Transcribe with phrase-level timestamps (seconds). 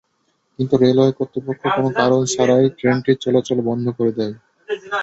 [0.59, 4.35] কিন্তু রেলওয়ে কর্তৃপক্ষ কোনো কারণ ছাড়াই ট্রেনটির চলাচল বন্ধ করে দেয়।